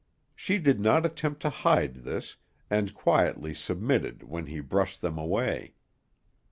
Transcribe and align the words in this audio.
She 0.35 0.57
did 0.57 0.79
not 0.79 1.05
attempt 1.05 1.43
to 1.43 1.51
hide 1.51 1.97
this, 1.97 2.35
and 2.71 2.91
quietly 2.95 3.53
submitted 3.53 4.23
when 4.23 4.47
he 4.47 4.59
brushed 4.59 4.99
them 5.01 5.19
away. 5.19 5.75